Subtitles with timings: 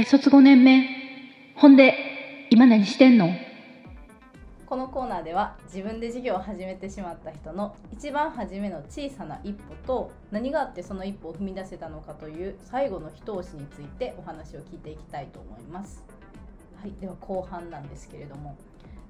[0.00, 0.88] 大卒5年目。
[1.56, 3.34] ほんで今何してんの？
[4.64, 16.02] このコーナーでは自分で事業を始めてしまった人の一番初めの小さな一歩と何があってその一歩を踏み出せたのかという最後の一押しについてお話を聞いていきたいと思います。
[16.80, 18.56] はい、では後半なんですけれども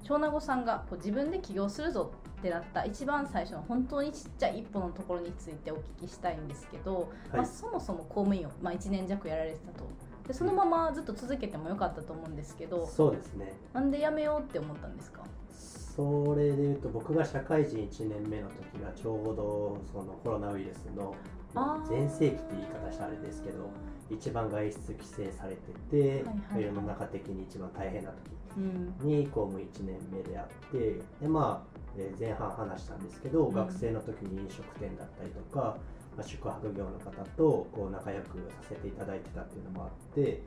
[0.03, 9.85] 長名子さんがこう自分で起業するぞってなった一番最初の本当にちっちゃい一歩のところについてお聞きしたいんですけど、まあ、そもそも公務員を、まあ、1年弱やられてたと
[10.27, 13.53] でそのままずっと続けてもよかったと思うんですけどそうですね。
[13.73, 15.21] なんで辞めようって思ったんですか？
[15.51, 21.13] それでいうと僕が社会人1年目の時がちょうどそのコロナウイルスの
[21.89, 23.69] 全盛期って言い方したらあれですけど
[24.09, 26.63] 一番外出規制されてて、はいはい。
[26.65, 28.17] 世の中的に一番大変な時
[28.57, 28.93] うん。
[29.07, 33.53] に公務1年目であってでまあ、えー前半話したんですけど、うん。
[33.53, 35.77] 学生の時に飲食店だったりとか、まあ、
[36.21, 40.41] 宿泊業の方とこう仲良くさせていただいてたっていうのもあって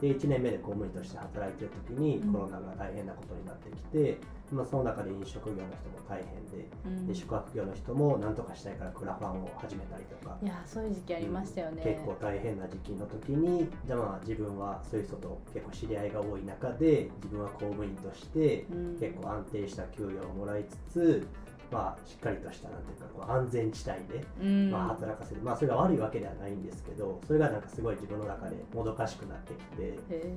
[0.00, 2.32] で1年目で公務員として働いてる時にうん。
[2.32, 4.18] コロナが大変なことになってきて、
[4.52, 7.06] まあ、その中で飲食業の人も大変でうん。
[7.06, 10.38] で宿泊業の人も何とかしたいからクラファンを始めたりとか。
[10.42, 18.98] いやそういう時期ありましたよね、結構大変な時期の時にじゃあまあ自分はそういう人と結構知り合いが多い中で自分は公務員としてうん。
[19.00, 21.26] 結構安定した給与をもらいつつ、
[21.70, 24.70] まあ、しっかりとしたなんていうかこう安全地帯で、うん。
[24.70, 30.32] まあ、働かせる、まあ、それが悪いわけではないんですけどそれがなんかすごい自分の中でもどかしくなってきてへ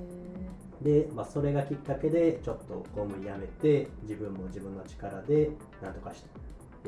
[0.81, 5.51] で、まあ、それがきっかけでちょっと公務員辞めて自分も自分の力で
[5.81, 6.29] なんとかして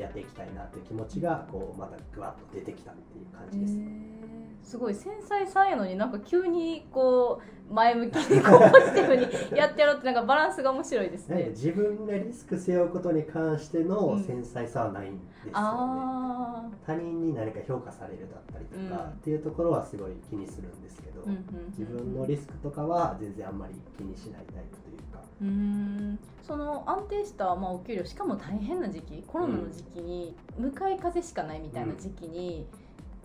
[0.02, 4.70] やっていきたいなっていう気持ちがこうまたぐわっと出てきたっていう感ーじです。
[4.70, 11.48] すごい繊細さんやのになんか急にこう前向きにこうポジティブにやってやろうってなんかバランスが面白いですね。
[11.50, 14.24] 自分がリスク背負うことに関してうのん。
[14.24, 19.10] 繊細さはないんですよね、あ他人に何か評価されるだったりとかうん。
[19.10, 21.66] っていうところはすごい気にするんですけど、あ、うんうんうん。
[21.68, 25.20] 自分のリスクとかは全然あんまり気にしないタイプというか。
[25.42, 25.83] うーん
[26.42, 32.66] その安定した、まあ、お給料しかも大変な時期コロナの時期に、向かい風しかないみたいな時期に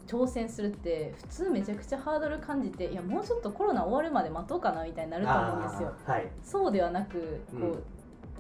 [0.08, 5.94] 挑戦するって普通めちゃくちゃハードル感じていやもうちょっとコロナ終わるまで待とうかなみたいになると思うんですよ。
[6.06, 6.28] はい。
[6.42, 7.84] そうではなくこう、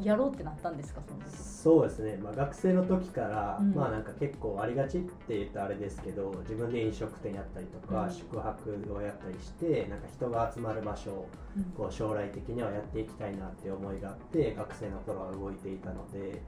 [0.02, 1.38] やろうってなったんですかその時。
[1.38, 3.74] そうですね、まあ、学生の時から、うん。
[3.74, 8.12] まあなんか結構ありがちって言ったらあれですけど自分で飲食店やったりとか、うん。
[8.12, 11.30] 宿泊をやったりしてなんか人が集まる場所を
[11.76, 16.42] こう将来的にはやっていきたいなって思いがあって学生の頃は動いていたので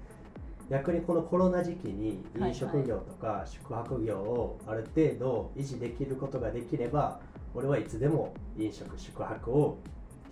[0.70, 7.20] 逆にこのコロナ時期に飲食業とか宿泊業をある程度維持できることができれば
[7.54, 9.78] 俺はいつでも飲食宿泊を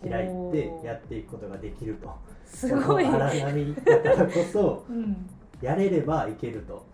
[0.07, 2.13] 開いてやっていくことができると。
[2.45, 5.29] すごい、荒波だからこそうん、
[5.61, 6.85] やれればいけると。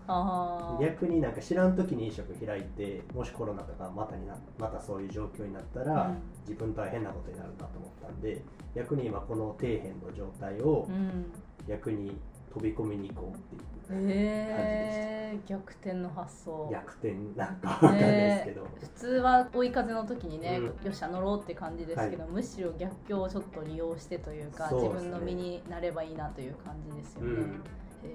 [0.79, 6.17] 逆になんか知らん時に飲食開いてもしコロナとかまたになまたそういう状況になったら、うん。
[6.47, 8.41] 自分大変なことになるなと思ったんで
[8.75, 11.25] 逆に今この底辺の状態をうん。
[11.67, 12.17] 逆に
[12.53, 16.69] 飛び込みに行こうっていうえー、逆転の発想。
[16.71, 20.65] 逆転なんかわかんないですけど、普通は追い風の時にね、うん。
[20.65, 24.89] よっしゃ乗ろうって感じですけど、むしろ逆境をちょっと利用してというかね。
[24.89, 27.63] 分の身になればいいなという感じですよね、うん、
[28.03, 28.07] え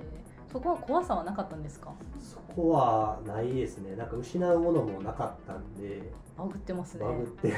[0.49, 0.53] ー。
[0.53, 1.93] そこは怖さはなかったんですか？
[2.19, 3.95] そこはないですね。
[3.97, 6.03] なんか失うものもなかったんで。
[6.37, 7.05] バグってますね。
[7.05, 7.55] バグって。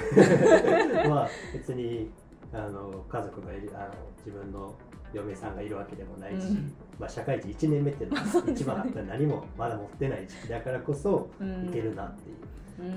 [1.09, 2.11] まあ別に
[2.53, 4.75] あの家族がいるあの自分の
[5.13, 6.73] 嫁さんがいるわけでもないし、うん。
[6.99, 11.69] まあ、社会人1年目っていうのは 一番あったら何もまだ持ってない時期だからこそうん。
[11.69, 12.37] いけるなっていう、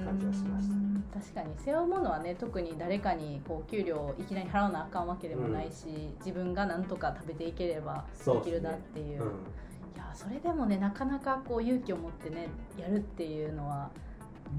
[0.05, 0.73] 感じはしました。
[0.73, 1.03] うん。
[1.13, 9.23] 確かに背負うものはね特に誰かにこう給料をいきなり払わなあかんわけでもないし、自分がなんとか食べていければできるなっていう。
[9.23, 9.29] うん。
[9.95, 13.89] いやそれでもねなかなかこう勇気を持ってねやるっていうのは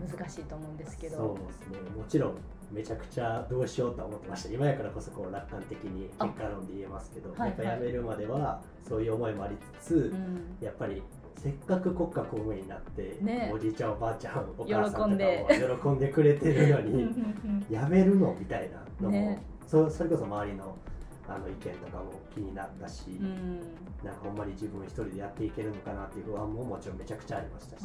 [0.01, 1.17] 難しいと思うんですけど。
[1.17, 1.91] そうですね。
[1.97, 2.35] もちろん
[2.71, 4.55] めちゃくちゃどうしようとは思ってました。
[4.55, 7.71] 今やからこそこう楽観的に結果論で言えますけどあやっぱはい。
[7.73, 10.57] はい辞めるまではそういう思いもありつつ、うん。
[10.65, 11.03] やっぱり
[11.37, 13.51] せっかく国家公務員になって、ね。
[13.55, 16.09] おじいちゃんおばあちゃんお母さんとかも喜んで。
[16.09, 17.09] くれてるのに
[17.71, 19.43] 辞めるのみたいなのも、ね。
[19.67, 20.77] そそれこそ周りの
[21.29, 23.27] あの意見とかも気になったし、うん。
[23.27, 23.61] うん
[24.05, 27.85] なんかほんまに自分一人でやっていけるのかなっていう不安ももちろんめちゃくちゃありましたし。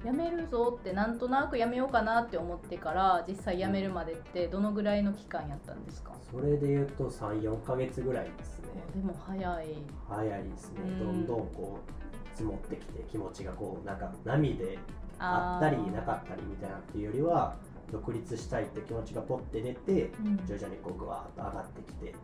[0.00, 8.68] あーやめるぞってなんとなくやめようかなって思ってから実際やめるまでってどのぐらいの期間やったんですか、それで言うと34か月ぐらいですね。
[8.94, 9.66] でも早い。
[10.08, 10.98] 早いですね、うん。
[10.98, 14.78] どんどんこう積もってきて気持ちがこうなんか波で
[15.18, 17.56] あったりなかったりみたいなっていうよりは
[17.90, 20.36] 独立したいって気持ちがポッて出てうん。
[20.46, 22.14] 徐々にこうぐわーっと上がってきて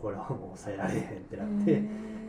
[0.00, 1.72] これはもう抑えられへんってなって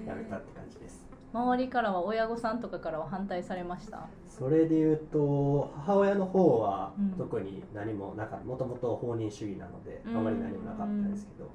[0.07, 4.07] やめたって感じです周りからは親御さんとかからは反対されました？
[4.25, 7.09] それで言うと母親の方はうん。
[7.17, 8.45] 特に何もなかった。
[8.45, 10.23] もともと放任主義なのであうん。
[10.23, 11.49] まり何もなかったんですけど、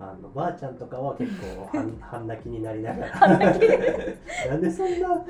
[0.00, 5.24] あのばあちゃんとかは結構半半泣きになりながら なんでそんな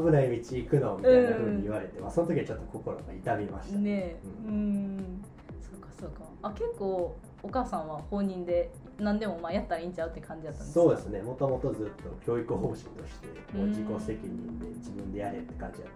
[0.00, 3.78] 危ない道行くのみたいな風に言われて、まあ、その時はちょっと心が痛みました。
[3.78, 4.16] ねえ。
[4.46, 4.96] ううん。
[4.96, 5.22] ん
[5.60, 6.24] そうかそうか。
[6.42, 10.80] あ結構お母さんは放任で何でもまあやったらいいんちゃうって感じだったんですか？
[10.86, 11.22] そうですね。
[11.22, 15.90] もともとずっと教育方針としてもう自己責任で自分でやれって感じだっ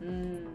[0.00, 0.46] たんで、うん。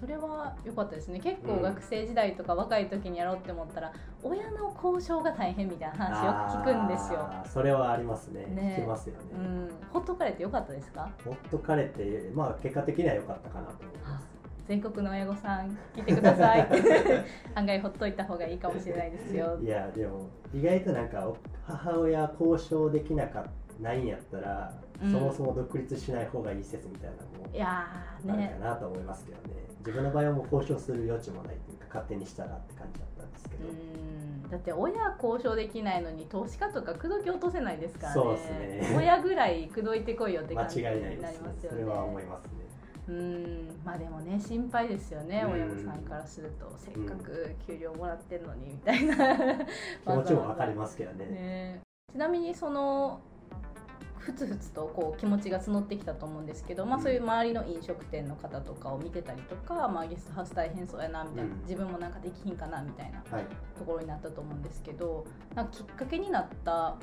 [0.00, 1.20] それは良かったですね。
[1.20, 3.92] 結構うん学生時代とか若い時にやろうって思ったら、
[4.22, 8.44] 親の交渉が大変みたいな話よく聞くんですよ、それはありますね。
[8.46, 8.76] ね。
[8.80, 11.10] 聞きますよね、うん、ほっとかれてよかったですか？
[11.24, 14.26] ほっとかれてまあ結果的には良かったかなと思います
[14.66, 16.68] 全国の親御さん聞いてください。
[17.54, 19.58] 案外ほっといた方がいいかもしれないですよ。
[19.60, 23.46] いやでも意外となんかお母親交渉できなか
[23.80, 24.72] ないんやったら、
[25.02, 25.12] うん。
[25.12, 29.54] そもそも独立しない方がいい説みたいなのもいやーあるねかなと思いますけどね。
[29.80, 34.24] 自分の場合はもう交渉する余地もないというか勝手にしたらって感じだったんですけど、うん。
[34.50, 42.63] だって親交渉できないのに投資家とか口説き落とせないですからねそうですね親ぐらい口説いてこいよって間感じに違いないですなりますよねそれは思いますね
[43.08, 43.80] うん。
[43.84, 45.52] まあでもね心配ですよね、うん。
[45.52, 46.72] 親御さんからすると。
[46.78, 49.16] せっかく給料もらってんのにみたいな。
[50.04, 51.26] 気持ちもわかりますけどね。
[51.30, 51.80] ね。
[52.12, 53.20] ちなみにその
[54.18, 57.02] ふつふつとこう気持ちが募ってきたと思うんですけど、まあ、うん。
[57.02, 61.60] そういう周りの飲食店の方とかを見てたりとか、まあ、ゲストハウス大変そうやなみたいな、うん。
[61.60, 63.44] 自分もなんかできひんかなみたいなはい。
[63.78, 66.96] ところになったと思うんですけどなんかきっかけになった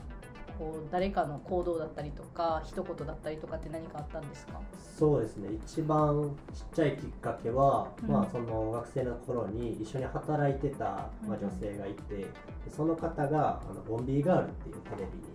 [0.57, 4.59] こう誰かの行動だったりとか一言だったりとかって何かあったんですか？
[4.98, 5.50] そうですね。
[5.65, 8.09] 一番ちっちゃいきっかけは、うん。
[8.09, 12.27] まあ、その学生の頃に一緒に働いてた、まあ、女性がいて、で
[12.69, 15.31] その方があのボンビーガールっていうテレビに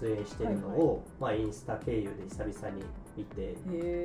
[0.00, 2.84] 出演してるのを、まあ、インスタ経由で久々に
[3.16, 3.56] 見て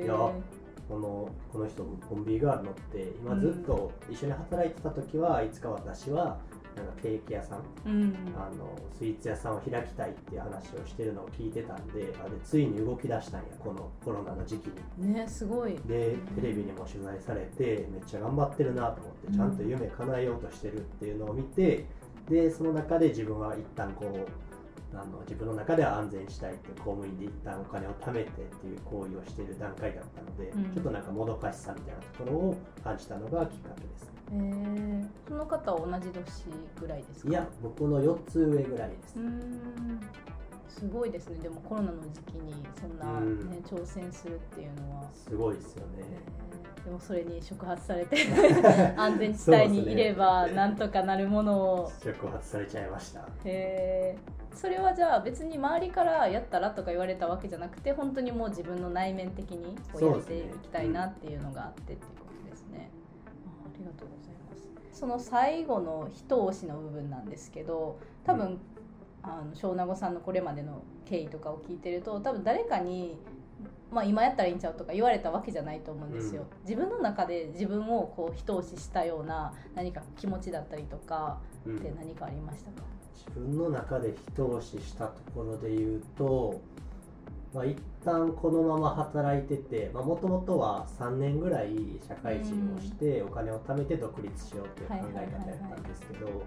[0.04, 6.38] いやこのこの人ボンビーガールのって今ずっと一緒に働いてた時はいつか私は
[6.76, 8.14] なんかケーキ屋さんうん。
[8.36, 15.12] あのスイーツ屋さんを開きたいっていう話をしてるのを聞いてたんであでついに動き出したんやこのコロナの時期に。
[15.12, 15.76] ねすごい。
[15.86, 21.84] でテレビにも取材されてめっちゃ頑張ってるなと思ってちゃんと夢叶えようとしてるっていうのを見て
[22.28, 24.49] でその中で自分は一旦こう
[24.92, 30.74] あの自分の中では安全にしたいって公務員で一旦お金を貯めてっていう行為をしている段階だったので、うん。
[30.74, 34.10] ちょっとなんかもどかしさみたいなところを感じたのがきっかけです。
[34.32, 35.06] へー。
[35.28, 36.24] その方は同じ年
[36.80, 37.28] ぐらいですか？
[37.28, 39.14] いや僕の4つ上ぐらいです。
[39.16, 40.00] うーん
[40.70, 41.38] すごいですね。
[41.40, 43.64] でもコロナの時期にそんな、ねうん。
[43.66, 45.92] 挑戦するっていうのは、すごいですよね。
[46.00, 46.50] えー
[46.84, 48.16] でもそれに触発されて
[48.96, 51.92] 安全地帯にいればなんとかなるものを。
[52.02, 53.28] 触発されちゃいました。
[53.44, 54.56] へー。
[54.56, 62.90] それはじゃあ別に周りからやったらとか言われたわけじゃなくて本当にもう自分の内面的にこうやっていきたいなっていうのがあってっていうことですね。
[63.46, 64.56] あありがとうございま
[64.90, 64.98] す。
[64.98, 68.60] その最後の一押しの部分なんですけど多分、うん
[69.22, 73.18] あの小名子さんのこれまでの経緯とかを聞いてると多分誰かに、
[73.90, 76.42] まあ、今やったらいいんちゃうとか言われたわけじゃないと思うんですよ。
[76.42, 76.48] うん。
[76.62, 81.76] 自分の中で自分をこう一押ししたような何か気持ちだったりとかうん。
[81.76, 86.60] って何かありましたか、自分の中で一押ししたところで言うと、
[87.52, 91.76] まあ、一旦このまま働いててもともとは3年ぐらい
[92.06, 96.42] 社会人をしてお金を貯めて独立しようっていう考え方やったんですけど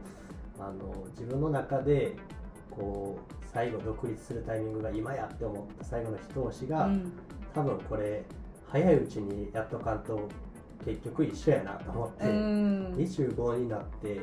[0.59, 2.15] あの自分の中で
[2.75, 7.13] こう最後独立するタイミングが今やって思った最後の一押しが、うん。
[7.53, 8.23] 多分これ
[8.67, 10.27] 早いうちにやっとかんと
[10.83, 12.23] 結局一緒やなと思って。
[12.25, 12.93] うん。
[12.95, 14.21] 25になって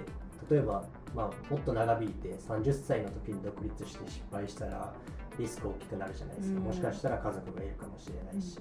[0.51, 4.93] 例えば、まあ、もっと長引いて30歳の時に独立して失敗したら
[5.39, 6.65] リスク大きくなるじゃないですか、うん。
[6.65, 8.59] もしかしたら家族がいるかもしれないし、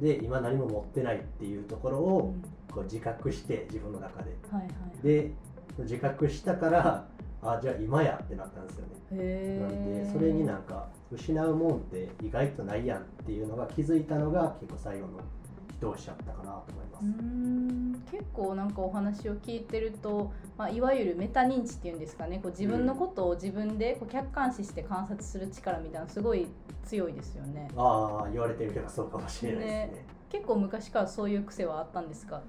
[0.00, 2.34] で今何も持ってないっていうところを
[2.70, 4.34] こう自覚して自分の中で。
[4.50, 4.70] はいはい。
[5.06, 5.32] で
[5.78, 7.08] 自覚したから
[7.42, 8.92] あじゃあ今やってなったんですよね。
[9.12, 15.20] へなんーでそれになんか失うもんって意外とないやんっていうのが気づいたのが結構最後の
[15.78, 18.12] 一押しだったかなと思います。
[18.12, 22.38] 結構なんかお話を聞いてると、まあ、いわゆるメタ認知っていうんですかね。
[22.40, 26.46] こう自分のことを自分でこう客観視して観察する力みたいなのすごい
[26.84, 27.68] 強いですよね。
[27.76, 29.86] ああ言われてみればそうかもしれないですね。
[29.86, 30.06] ね。
[30.30, 32.40] 結構昔からそういう癖はあったんですか？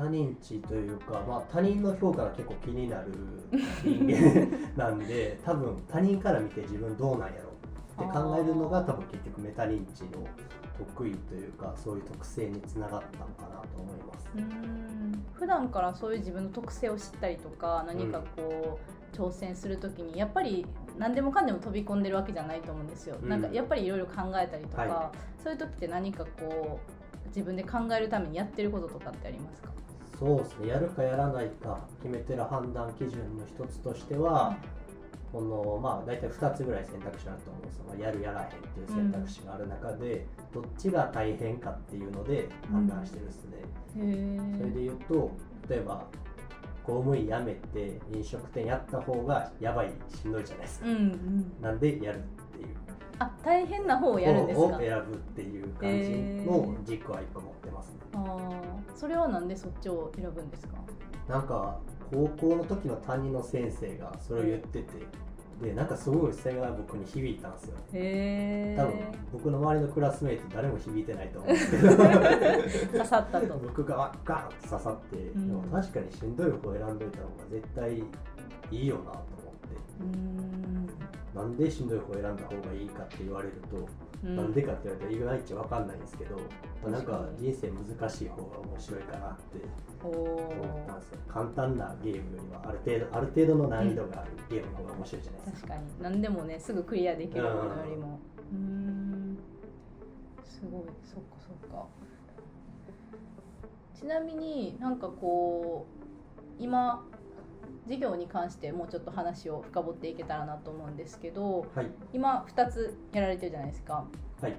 [0.00, 3.12] 他人値というか、まあ、他人の評価が結構気になる
[3.84, 7.50] 人間 なんで多分他人から見て自分どうなんやろ
[8.02, 10.26] って考えるのが多分結局メタ認知の
[10.78, 14.30] 得意というかそういう特性につながったのかなと思います。
[14.38, 15.22] ん。
[15.34, 18.78] 普段からそういう自分の特性を知ったりとか何かこ
[19.12, 20.64] う、挑戦する時にやっぱり
[20.96, 23.28] 何でもかんでも飛び込んでるわけじゃないと思うんですよ、うん。
[23.28, 29.70] なんかやっぱりいろいろ考えたりとか、はそういう時って何かこう自分で考えるためにやってることとかってありますか？
[30.20, 30.68] そうですね。
[30.68, 34.54] やるかやらないか決めてる判断基準の一つとしては、
[35.32, 43.58] このまあ大体2つぐらい選択肢あると思うんですよ、まあやるやらへんっていう選択肢がある中で、どっちが大変かっていうので判断してるですね、
[43.96, 45.30] へそれで言うと
[45.68, 46.04] 例えば
[46.84, 51.52] 公務員辞めて飲食店やった方がやばいしんどいじゃないですか、うんうん。
[51.60, 52.20] なんでやる
[53.20, 54.78] あ大変な方をやるんですか？
[54.78, 58.96] 選ぶっていう感じの軸は一個持ってますね、あー。
[58.98, 60.74] それはなんでそっちを選ぶんですか？
[61.28, 61.78] なんか
[62.10, 64.88] 高校の時の担任の先生がそれを言ってて
[65.62, 67.76] でなんかすごいそれが僕に響いたんですよ。
[67.92, 68.94] へえ多分
[69.34, 71.88] 僕の周りのクラスメイト誰も響いてないと思うんですけど。
[72.98, 73.58] 刺さったと。
[73.58, 75.46] 僕がガンと刺さって、ん。
[75.48, 78.04] でも確かにしんどい方を選んどいた方が絶対い
[78.70, 79.24] いよなと思って。
[80.00, 80.69] うーん
[81.34, 83.88] なんでしんどい方を選んだ方がいいかって言われると、
[84.24, 84.36] うん。
[84.36, 86.42] なんでかって言われたら意外っちゃ分かんないんですけど、ま
[86.88, 89.64] あなんか人生難しい方が面白いかなって
[90.02, 91.18] お思っーたんですよ。
[91.28, 96.02] 簡単なゲームよりはある程度ある程度の難易度があるゲームの方が面白いじゃないですか、確かに。
[96.02, 98.18] 何でもねすぐクリアできるものよりも。
[98.52, 99.38] うーん。
[100.44, 100.82] すごい。
[101.04, 101.86] そっかそっか。
[103.94, 107.04] ちなみになんかこう今
[107.90, 111.86] 事業に関してもうちょっと話を深掘っていけたらなと思うんですけどはい。
[112.12, 114.04] 今2つやられてるじゃないですか。
[114.40, 114.54] はい。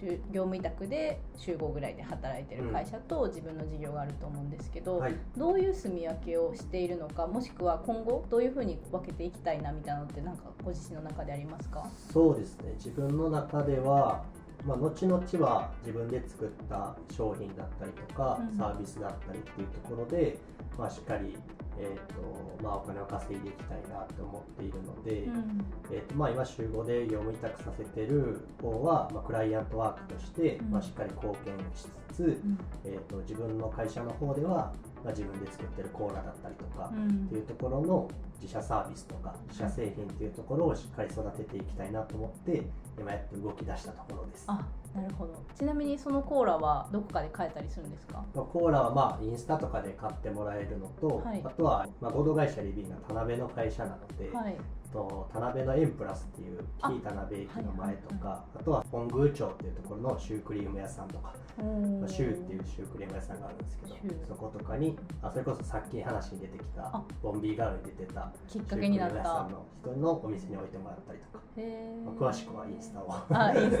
[0.00, 5.14] 週業務委託で週5ぐらいで働いてる会社と自分の事業があると思うんですけど、はい。
[5.36, 11.84] どういう住み分けをしているのかもしくは今後どういうふうに分けていきたいなみたいなのってなんかご自身の中でありますか？
[12.12, 12.72] そうですね。
[12.76, 14.22] 自分の中では、
[14.64, 18.56] まあ、後々は自分で作った商品だったりとか、うん。
[18.56, 20.38] サービスだったりっていうところで、
[20.78, 21.36] まあ、しっかり、
[21.78, 25.64] えーとまあ、お金を稼いでいきたいなと思っているので、うん。
[25.92, 30.70] えーとまあ、今週5で業務委託させてる方は、まあ、クライアントワークとして、うん。
[30.70, 32.58] まあ、しっかり貢献しつつ、うん。
[32.84, 34.72] えー、と自分の会社の方では、
[35.06, 37.26] まあ、自分で作ってるコーラだったりとか、うん。
[37.26, 38.08] っていうところの
[38.42, 42.62] 自社サービスとか自社製品っていうところをしっかり育てていきたいなと思って
[42.98, 44.44] 今やって動き出したところです。
[44.48, 45.34] あなるほど。
[45.56, 48.24] ちなみにそのコーラはどこかで買えたりするんですか？
[48.34, 51.40] まあコーラはまあインスタとかで買ってもらえるのと、はい。
[51.44, 54.56] あとはまあ合同会社リビンが田辺の会社なので、はい
[54.92, 67.02] と田辺のエンプラスっていうあ紀伊田辺駅の前とか、はあとは本宮町っていうところのシュークリーム屋さんとか、まあ、シューっていうシュークリーム屋さんがあるんですけどそことかにあそれこそさっき話に出てきたあ。
[67.22, 72.92] ボンビーガールに出てたシュークリーム屋さたんの人のお店に置いてもらったりとか、へまあー詳しくはインス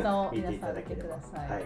[0.02, 0.58] タを 見てい。
[0.58, 1.14] ただければ。
[1.14, 1.64] はい、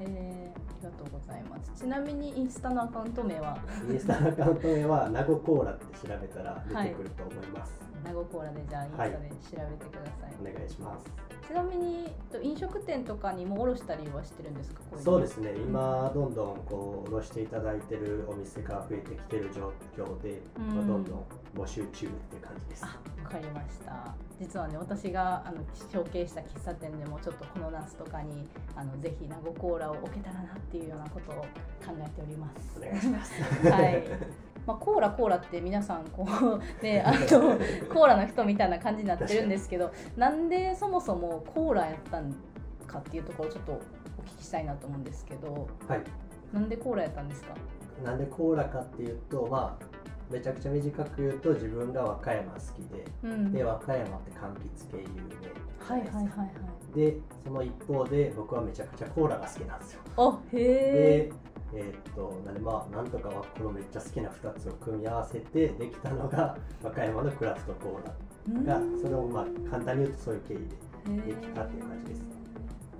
[0.00, 1.70] えーがとうございます。
[1.76, 3.58] ちなみにインスタのアカウント名は？
[3.90, 7.72] インスタのアカウント名はナゴコーラって調べたら出てくると思います、
[8.04, 11.04] 名護コーラでじゃあインスタで調べてください、お願いします。
[11.46, 14.80] ちなみにと飲食店とかにも卸したりはしてるんですか？
[15.02, 15.52] そうですね。
[15.56, 20.74] 今どんどんこう卸していただいてるお店が増えてきてる状況で、うん。
[20.74, 21.24] まあ、どんどん
[21.56, 22.84] 募集中って感じです。
[22.84, 24.14] あわかりました。
[24.40, 31.46] 実はね私があの紹介した喫茶店でもちょっとこの夏とかにあのぜひ名護コーラを置けたらなっていうようなことを考
[31.98, 32.78] えております。
[32.78, 33.32] お願いします。
[33.70, 34.02] はい。
[34.66, 37.18] まあ、コーラコーラって皆さんこう ねあの
[37.94, 42.34] コーラの人みたいな感じになってるんですけどなんでそもそもコーラやったん
[42.84, 43.76] かっていうところをちょっとお
[44.22, 46.02] 聞きしたいなと思うんですけどはい。
[46.52, 47.54] なんでコーラやったんですか？
[48.04, 49.95] なんでコーラかっていうとまあ
[50.30, 53.52] めちゃくちゃ短く言うと自分が和歌山好きでうん。
[53.52, 60.00] で和歌山って柑橘系有名はいはいはいはいでその一方で僕はめちゃくちゃコーラが好きなんですよ。
[60.16, 61.30] あへえ
[61.72, 72.18] でえーっとなんでまあなんとかはこのめっちゃ好きな2つを組み合わせてできたのが和歌山のクラフトコーラがそれをまあ簡単に言うとそういう経緯でできたっていう感じです。
[72.22, 72.35] ね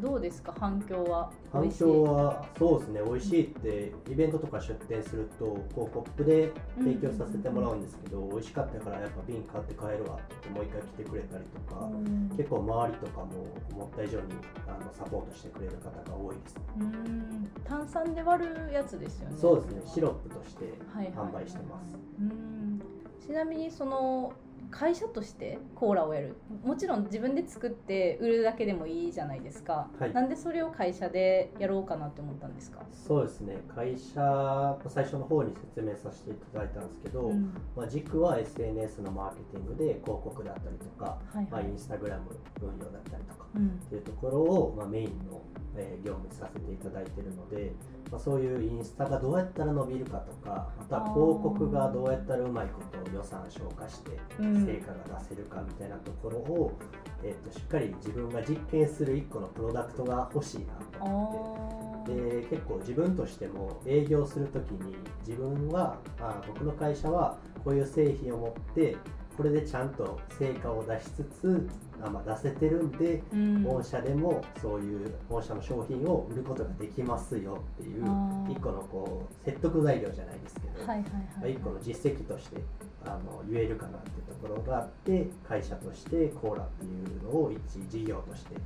[0.00, 0.54] どうですか？
[0.58, 1.30] 反響は？
[1.52, 3.00] 反響はそうですね。
[3.04, 12.28] 美味しいってイベントとか出店するとこうコップで提供させてもらうんですけど、美味しかったからやっぱ瓶買って帰るわって言ってもう一回来てくれたりとか、うん。
[12.36, 13.26] 結構周りとかも
[13.72, 14.24] 思った以上に
[14.68, 17.50] あのサポートしてくれる方が多いです、うん。
[17.64, 19.36] 炭酸で割るやつですよね。
[19.38, 19.82] そうですね。
[19.86, 22.82] シロップとしてはいはいはい販売してます、うん。
[23.24, 24.32] ちなみにその
[24.70, 26.36] 会社としてコーラをやる。
[26.64, 30.12] もちろん自分で作って売るだけでもいいじゃないですか、はい。
[30.12, 33.58] なんでそれを会社でやろうかなって思ったんですか、そうですね。
[33.74, 37.52] 会社の最初の方に説明させていただいたんですけど、うん。
[37.76, 41.46] まあ、軸は SNS のマーケティングで広告だったりとか、まあ、はい。
[41.50, 42.30] はいインスタグラム
[42.60, 43.68] 運用だったりとかうん。
[43.68, 45.40] っていうところを、まあ、メインの、
[45.76, 47.72] えー業務にさせていただいているので、
[48.10, 54.66] まあ、そういうインスタがどうやったら伸びるかとかまたは広告がどうやったらうまいことを予算消化してうん。
[54.66, 56.78] 成果が出せるかみたいなところを、
[57.22, 61.86] えっとしっかり自分が実験する一個のプロダクトが欲しいなと思って。
[62.06, 64.94] で結構自分としても営業する時に
[65.26, 68.96] 自分はあ僕の会社はこういう製品を持って
[69.36, 73.62] これでちゃんと成果を出しつつあ、まあ、出せてるんでうん。
[73.64, 78.04] 御社でもそういう御社の商品を売ることができますよっていう
[78.50, 82.62] 一個のこう説得材料じゃないですけど、はいはいまあはい一個の実績として
[83.04, 86.88] あの言えるかなっていうところがあって会社としてコーラってい
[87.18, 88.56] うのを一事業として、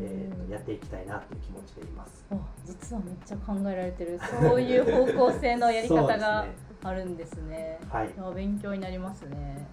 [0.00, 2.24] えーとやっていきたいなっていう気持ちでいます。
[2.30, 4.20] あ実はめっちゃ考えられてる。
[4.40, 6.46] そういう方向性のやり方が
[6.84, 7.78] あるんですね。
[7.90, 8.10] はい。
[8.34, 9.66] 勉強になりますね。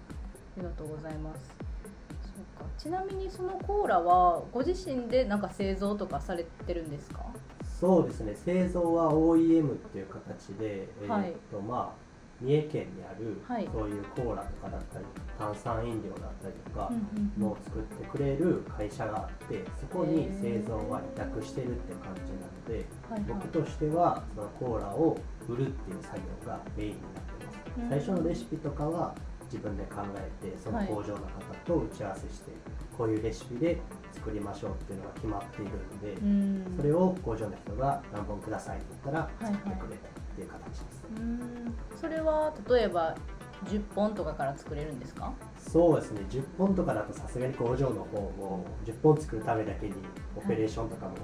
[0.56, 1.69] ありがとうございます
[2.78, 7.24] ちなみにそのコーラはご自身でなんか製造とかされてるんですか？
[7.80, 11.28] そうですね製造は OEM っていう形で、はい。
[11.28, 12.10] えーっとまあ
[12.42, 13.68] 三重県にある、はい。
[13.70, 15.04] そういうコーラとかだったり
[15.38, 16.90] 炭酸飲料だったりとか
[17.38, 22.86] のを作ってくれる会社があってそこに製造は委託してるって感じなので
[23.28, 25.18] 僕としてはそのコーラを
[25.50, 27.58] 売るっていう作業がメインになってます。
[27.78, 27.88] うん。
[27.90, 29.14] 最初のレシピとかは
[29.50, 30.86] 自分で考えてそのはい。
[30.86, 31.20] 工場の方
[31.66, 32.52] と打ち合わせして、
[32.96, 33.80] こういうレシピで
[34.12, 36.74] 作りましょうっていうのが決まっているので、うん。
[36.76, 39.54] それを工場の人が何本くださいって言ったらはいはい。
[39.54, 41.74] 作ってくれたっていう形です、うん。
[42.00, 43.16] それは例えば
[43.66, 45.32] 10本とかから作れるんですか？
[45.58, 46.22] そうですね。
[46.30, 49.94] 10本とかだとさすがに工場の方も10本作るためだけに
[50.36, 51.16] オペレーションとかも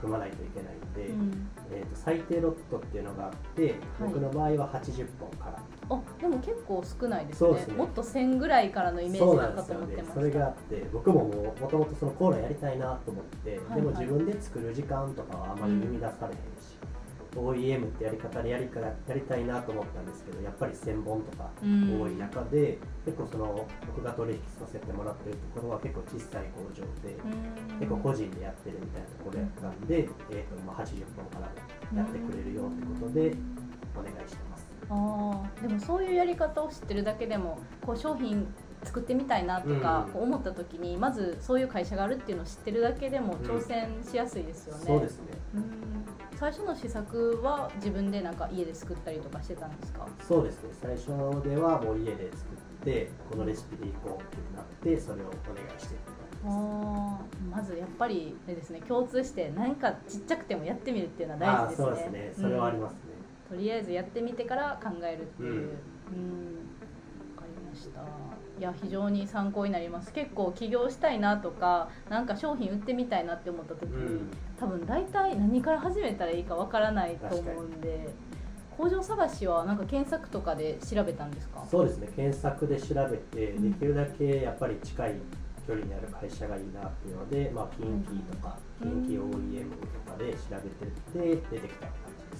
[0.00, 1.48] 組まないといけないんで、うん。
[1.70, 5.62] えー、と最低ロットっていうのがあって、僕の場合は80本から。
[5.88, 7.52] あでも結構少ないですね。
[7.52, 7.74] ね。
[7.74, 10.14] もっと1000ぐらいからのイメージだったと思ってました。
[10.14, 10.20] ね。
[10.20, 13.80] それがあって僕もももともとそのコーラやりたいなと思って、はい。
[13.80, 16.76] でも自分で作る時間とかはあまり生み出されへんし、
[17.36, 22.00] OEM ってやり方でやりからやりたいなと思ったんですけどやっぱり1000本とかうん。
[22.00, 27.78] 多い中で、結構その僕が取引させてもらってるところは結構小さい工場で、うん。
[27.78, 33.34] 結構個人でやってるみたいなところやったんで、えーとまあ、80本からやってくれるよってことで
[33.94, 34.66] お願いしてます。
[34.88, 35.68] あー。
[35.68, 38.46] でもそういうやり方を知ってるだけでもこう商品
[38.84, 44.84] 作ってみたいなとか思った時にまずそういう会社があるっていうのを知ってるだけでも挑戦しやすいですよね。
[44.86, 45.24] そうですね。
[45.54, 45.95] うん
[46.38, 50.06] 最初の試作は自分でなんか家で作ったりとかしてたんですか？
[50.26, 50.70] そうですね。
[50.82, 51.06] 最初
[51.48, 56.00] ではもう家で作ってこのレシピでいこうってなってそれをお願いしてる
[56.44, 58.80] あーまずやっぱりですね。
[58.86, 61.84] 共通して何かちっちゃくてもやってみるっていうのは大事ですね。
[61.86, 62.32] そうですね。
[62.36, 62.98] それはありますね、
[63.48, 65.66] とりあえずやってみてから考えるっていう、ううんん、
[67.34, 68.00] わかりました
[68.58, 70.12] いや非常に参考になります。
[70.12, 74.30] 結構起業したいなとかなんか商品売ってみたいなって思った時に、うん。
[74.58, 78.08] 多分大体何から始めたらいいかわからないと思うんで
[78.78, 81.64] 工場探しはなんか検索とかで調べたんですか？
[81.70, 82.08] そうですね。
[82.16, 83.72] 検索で調べてうん。
[83.72, 85.14] できるだけやっぱり近い
[85.66, 89.06] 距離にある会社がいいなっていうので、まあ、近畿とかうん。
[89.06, 91.86] 近畿 OEM とかで調べてって出てきた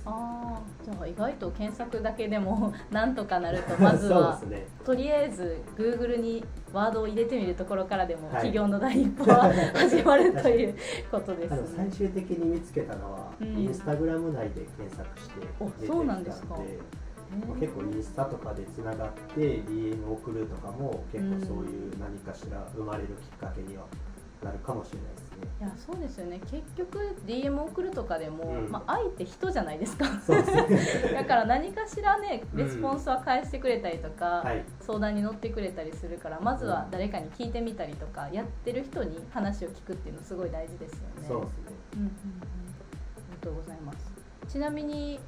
[0.06, 4.66] ああじゃあ意外と検索だけでも なんとかなると まずはね。
[4.84, 8.46] とりあえず Google にワードを入れてみるところからでもはい。
[8.46, 10.74] 起業の第一歩は 始まるという
[11.10, 11.90] ことですあの最ね。
[11.90, 13.48] 終的に見つけたのは、うん。
[13.58, 16.30] インスタグラム内で検索してお出てきたそうなんで
[17.58, 23.82] 結構インスタとかでつながって DM 送るとかも結構そういう何かしら生まれるきっかけには
[24.42, 25.26] なるかもしれないですね。
[25.60, 30.06] いやそうですよね結局 DM 送るとかでも、うんまあ、相手人じゃないですか。
[31.14, 34.64] だから何かしらねうんレスポンスは返してくれたりとか、はい。
[34.80, 41.04] 相談に乗ってくれたりするからまずは誰かに聞いてみたりとかやってる人に話を聞くっていうのすごい大事ですよね。
[41.26, 41.64] そうですね。
[41.94, 44.12] うんうんうんありがとうございます
[44.48, 45.18] ちなみに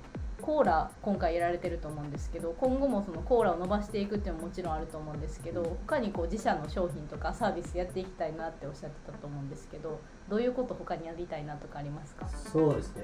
[0.40, 12.28] コーラ今回やられてると思うんですけど今後もそのコーラを伸ばしていくっていうのももちろんあると思うんですけど他にこう自社の商品とかサービスやっていきたいなっておっしゃってたと思うんですけどどういうこと他にやりたいなとかありますか？
[12.28, 13.02] そうですね。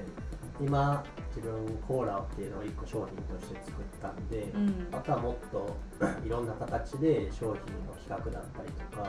[0.61, 1.03] 今
[1.35, 1.53] 自分
[1.87, 4.87] コーラっていうのを一個商品として作ったんで、うん。
[4.91, 5.75] あとはもっと
[6.25, 7.53] いろんな形で商品
[7.85, 9.03] の企画だったりとか、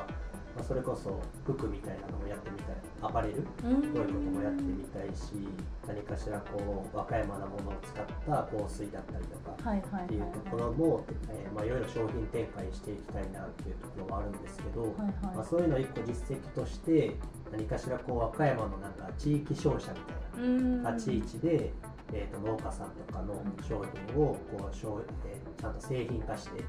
[0.56, 2.76] まあ、それこそ服みたいなのもやってみたい。
[3.02, 3.44] アパレルうん。
[3.44, 5.46] こういうこともやってみたいし
[5.86, 15.36] 何かしらこう和歌山のものを使った香水だったりとかっていうところも、えーまあ、いろいろ商品展開していきたいなっていうところはあるんですけど、はいはい。
[15.36, 17.14] まあ、そういうのを一個実績として
[17.52, 20.82] 何かしらこう和歌山のなんか地域商社みたいうん。
[20.82, 21.72] な立ち位置で、
[22.12, 23.34] えー、と農家さんとかの
[23.68, 26.60] 商品をこう商、えーちゃんと製品化して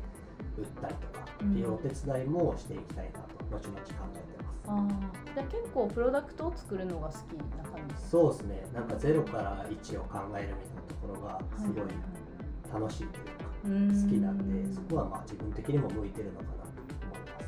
[0.58, 3.86] 売ったりとかっていうお手伝いもしていきたいなと後々考
[4.16, 4.94] えてます。
[5.36, 7.18] じゃあ結構プロダクトを作るのが好き
[7.58, 8.66] な感じそうですね。
[8.74, 16.70] なんかゼロから1を考えるみたいなところがすごい楽しいというか好きなんでそこはまあ自分的にも向いてるのかなと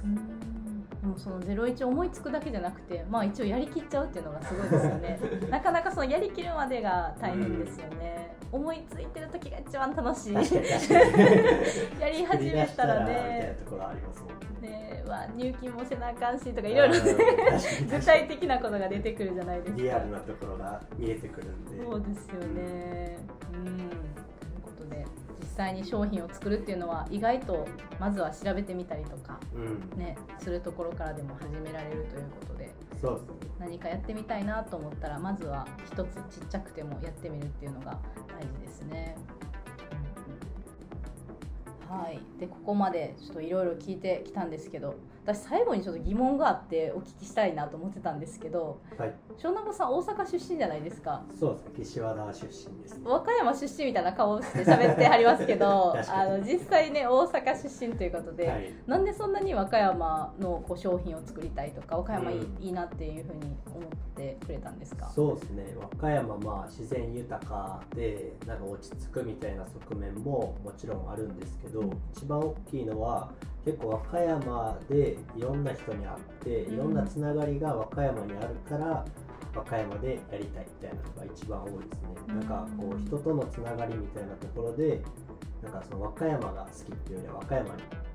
[0.04, 0.49] 思います。
[1.10, 5.20] もそのゼロ一思いつくだけじゃなくてまあ一応やりきっちゃうっていうのがすごいですよね
[5.50, 10.34] なかなかそのやりきるまでが大変ですよね、思いついてる時が一番楽しい
[12.00, 13.58] やり始めたらね
[14.62, 14.70] ね。
[14.70, 16.96] ねまあ、入金もせなあかんしとかいろいろ
[17.90, 21.84] 具体的なことが出てくるじゃないですかリアルなところが見えてくるんで。
[21.84, 23.18] そうですよね。
[23.54, 24.19] うん。
[25.60, 27.68] 際に商品を作るっていうのは意外と
[28.00, 32.74] まずは調べてみたりとかうん、ねするところからでも始められるということで。
[33.60, 39.16] 何かやってみたいなと思ったらまずは一つちっちゃくてもやってみるっていうのが大事ですね。
[41.88, 51.24] はい、でここまでちょっといろいろ聞いてきたんですけど私最後にちょっと疑問があってお聞きしたいなと思ってたんですけどはい、湘南さん大阪出身じゃないですか？
[51.40, 51.72] そうですね。
[51.84, 53.02] 岸和田出身です、ね。
[53.06, 58.74] 和歌山出身みたいな顔して喋ってはりますけど あの実際ね大阪出身ということで、はい。
[58.88, 65.10] なんでそんなに和歌山のこう商品を作りたいとか和歌山いい,、うんいいなっていうふうに思ってくれたんですか？
[65.10, 65.76] そうですね。
[65.80, 73.30] 和歌山まあ自然豊かでなんか落ち着くみたいな側面ももちろんあるんですけど、一番大きいのは
[73.66, 79.06] 結構和歌山でいろんな人に会っていろんなつながりが和歌山にあるから。
[79.56, 82.10] 和歌山でやりたいみたいなのが一番多いですね。
[82.28, 82.40] うん。
[82.40, 85.02] なんかこう人とのつながりみたいなところで、
[85.64, 87.70] なんかその和歌山が好きっていうよりは和歌山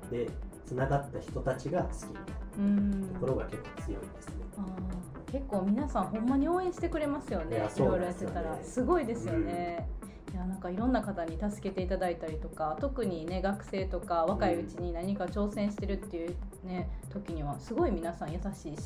[0.09, 0.29] で
[0.65, 2.15] つながった人たちが好きみたいな
[2.57, 3.09] うん。
[3.13, 4.33] ところが結構強いですね。
[5.29, 7.57] 結構皆さんほんまに応援してくれますよね。
[7.57, 8.57] いやいろろやってたら。
[8.63, 10.04] すごいですよね、いやなん
[10.65, 18.77] かいろんな方に助けていただいたりとか特にね学生とか若いうちに何か挑戦してるっていうね時にはすごい皆さん優しいしね。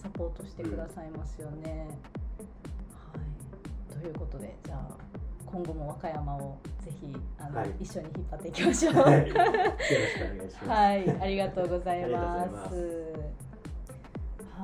[0.00, 1.88] サポートしてくださいますよね。
[3.12, 3.18] は
[3.90, 4.94] い、ということでじゃあ
[5.46, 8.94] 今後も和歌山をぜひあの、はい一緒に引っ張っていきましょう。
[8.94, 10.68] はい、よろしくお願いします。
[10.68, 12.62] はい、ありがとうございありがとうま。
[12.64, 12.76] ござ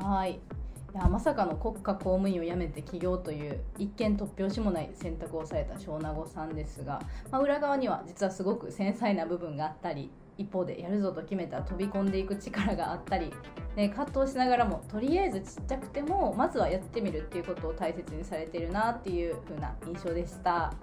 [0.07, 0.58] いはい。
[0.99, 13.33] いやまさかの国家公務員を辞めて起業という一見突拍子もない選択をされた庄名子さんですが、まあ、裏側には実はすごく繊細な部分があったり一方でやるぞと決めた飛び込んでいく力があったり、
[13.77, 20.75] ね、葛藤しながらもとりあえずちっちゃくてもまずはやってみるっていうことを大切にされてるなっていう風な印象でした。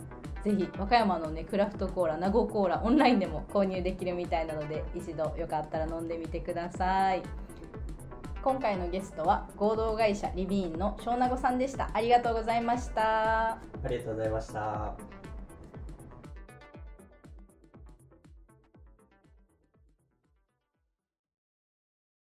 [0.46, 7.24] ぜひ和歌山のねクラフトコーラ名護コーラオンラインでも購入できるみたいなので一度よかったら飲んでみてください
[8.46, 15.25] 今回のゲストは合同会社リビーンの庄名子さんでしたありがとうございましたありがとうございました。